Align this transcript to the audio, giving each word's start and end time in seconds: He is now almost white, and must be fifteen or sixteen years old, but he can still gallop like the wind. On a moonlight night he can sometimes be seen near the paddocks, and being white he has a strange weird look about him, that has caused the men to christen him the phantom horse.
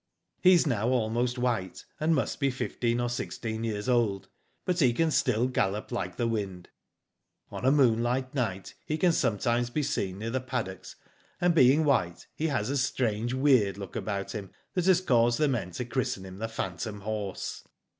He 0.41 0.53
is 0.53 0.65
now 0.65 0.87
almost 0.87 1.37
white, 1.37 1.85
and 1.99 2.15
must 2.15 2.39
be 2.39 2.49
fifteen 2.49 2.99
or 2.99 3.07
sixteen 3.07 3.63
years 3.63 3.87
old, 3.87 4.29
but 4.65 4.79
he 4.79 4.93
can 4.93 5.11
still 5.11 5.47
gallop 5.47 5.91
like 5.91 6.15
the 6.15 6.27
wind. 6.27 6.69
On 7.51 7.63
a 7.65 7.69
moonlight 7.71 8.33
night 8.33 8.73
he 8.83 8.97
can 8.97 9.11
sometimes 9.11 9.69
be 9.69 9.83
seen 9.83 10.17
near 10.17 10.31
the 10.31 10.41
paddocks, 10.41 10.95
and 11.39 11.53
being 11.53 11.85
white 11.85 12.25
he 12.33 12.47
has 12.47 12.71
a 12.71 12.77
strange 12.77 13.35
weird 13.35 13.77
look 13.77 13.95
about 13.95 14.31
him, 14.31 14.49
that 14.73 14.87
has 14.87 15.01
caused 15.01 15.37
the 15.37 15.47
men 15.47 15.69
to 15.69 15.85
christen 15.85 16.25
him 16.25 16.39
the 16.39 16.47
phantom 16.49 17.01
horse. 17.01 17.63